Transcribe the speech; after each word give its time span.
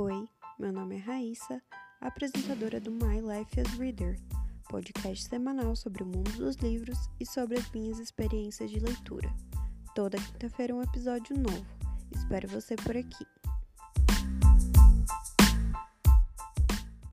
Oi, 0.00 0.28
meu 0.60 0.72
nome 0.72 0.94
é 0.94 1.00
Raíssa, 1.00 1.60
apresentadora 2.00 2.78
do 2.78 2.88
My 2.88 3.20
Life 3.20 3.60
as 3.60 3.66
Reader, 3.76 4.16
podcast 4.68 5.28
semanal 5.28 5.74
sobre 5.74 6.04
o 6.04 6.06
mundo 6.06 6.30
dos 6.36 6.54
livros 6.54 7.10
e 7.18 7.26
sobre 7.26 7.58
as 7.58 7.68
minhas 7.72 7.98
experiências 7.98 8.70
de 8.70 8.78
leitura. 8.78 9.28
Toda 9.96 10.16
quinta-feira 10.16 10.72
um 10.72 10.84
episódio 10.84 11.36
novo. 11.36 11.66
Espero 12.14 12.46
você 12.46 12.76
por 12.76 12.96
aqui. 12.96 13.26